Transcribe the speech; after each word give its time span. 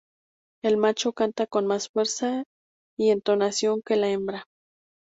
El 0.63 0.77
macho 0.77 1.13
canta 1.13 1.45
con 1.45 1.67
más 1.67 1.87
fuerza 1.89 2.45
y 2.97 3.11
entonación 3.11 3.83
que 3.83 3.97
la 3.97 4.07
hembra. 4.09 4.47